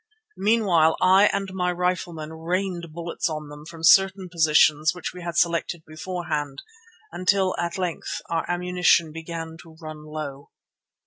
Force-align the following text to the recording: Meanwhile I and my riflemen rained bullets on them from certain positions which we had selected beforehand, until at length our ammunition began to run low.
Meanwhile 0.37 0.97
I 0.99 1.25
and 1.27 1.53
my 1.53 1.69
riflemen 1.71 2.33
rained 2.33 2.91
bullets 2.91 3.29
on 3.29 3.49
them 3.49 3.67
from 3.67 3.83
certain 3.83 4.29
positions 4.29 4.95
which 4.95 5.13
we 5.13 5.21
had 5.21 5.37
selected 5.37 5.85
beforehand, 5.85 6.63
until 7.11 7.55
at 7.59 7.77
length 7.77 8.19
our 8.27 8.43
ammunition 8.49 9.11
began 9.11 9.57
to 9.61 9.75
run 9.79 10.03
low. 10.07 10.49